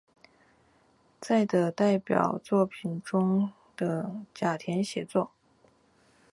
[1.19, 2.03] 在的代理
[2.43, 5.29] 作品中的甲田写作。